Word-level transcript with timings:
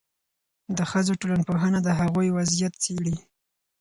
د 0.77 0.79
ښځو 0.91 1.13
ټولنپوهنه 1.21 1.79
د 1.83 1.89
هغوی 1.99 2.27
وضعیت 2.37 2.73
څېړي. 2.83 3.15